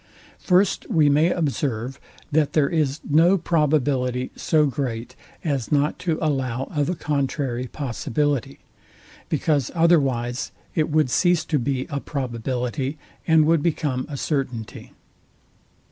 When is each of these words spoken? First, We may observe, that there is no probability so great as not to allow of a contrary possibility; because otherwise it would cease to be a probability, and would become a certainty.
First, 0.39 0.89
We 0.89 1.09
may 1.09 1.29
observe, 1.29 1.99
that 2.31 2.53
there 2.53 2.67
is 2.69 2.99
no 3.07 3.37
probability 3.37 4.31
so 4.35 4.65
great 4.65 5.15
as 5.43 5.71
not 5.71 5.99
to 5.99 6.17
allow 6.19 6.63
of 6.73 6.89
a 6.89 6.95
contrary 6.95 7.67
possibility; 7.67 8.61
because 9.29 9.69
otherwise 9.75 10.51
it 10.73 10.89
would 10.89 11.11
cease 11.11 11.45
to 11.45 11.59
be 11.59 11.85
a 11.91 11.99
probability, 11.99 12.97
and 13.27 13.45
would 13.45 13.61
become 13.61 14.07
a 14.09 14.17
certainty. 14.17 14.91